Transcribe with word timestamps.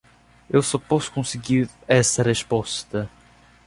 Eu 0.49 0.63
só 0.63 0.79
posso 0.79 1.11
conseguir 1.11 1.69
essa 1.87 2.23
resposta 2.23 3.07